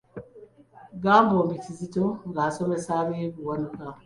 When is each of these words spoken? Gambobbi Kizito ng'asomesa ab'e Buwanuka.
Gambobbi 1.03 1.55
Kizito 1.63 2.05
ng'asomesa 2.27 2.91
ab'e 3.01 3.21
Buwanuka. 3.33 3.85